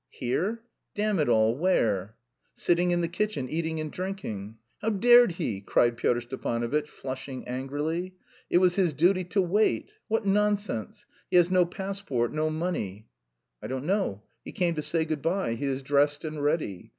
[0.09, 0.63] "Here!
[0.95, 2.15] Damn it all, where?"
[2.55, 8.15] "Sitting in the kitchen, eating and drinking." "How dared he?" cried Pyotr Stepanovitch, flushing angrily.
[8.49, 9.93] "It was his duty to wait...
[10.07, 11.05] what nonsense!
[11.29, 13.09] He has no passport, no money!"
[13.61, 14.23] "I don't know.
[14.43, 16.89] He came to say good bye; he is dressed and ready.